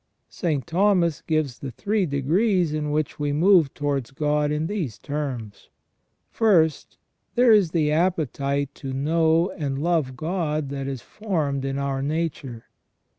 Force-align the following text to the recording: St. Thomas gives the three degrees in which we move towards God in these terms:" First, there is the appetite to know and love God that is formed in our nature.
St. 0.31 0.65
Thomas 0.65 1.21
gives 1.21 1.59
the 1.59 1.69
three 1.69 2.07
degrees 2.07 2.73
in 2.73 2.89
which 2.89 3.19
we 3.19 3.31
move 3.31 3.71
towards 3.75 4.09
God 4.09 4.49
in 4.51 4.65
these 4.65 4.97
terms:" 4.97 5.69
First, 6.31 6.97
there 7.35 7.51
is 7.51 7.69
the 7.69 7.91
appetite 7.91 8.73
to 8.73 8.93
know 8.93 9.51
and 9.51 9.77
love 9.77 10.17
God 10.17 10.69
that 10.69 10.87
is 10.87 11.03
formed 11.03 11.63
in 11.65 11.77
our 11.77 12.01
nature. 12.01 12.65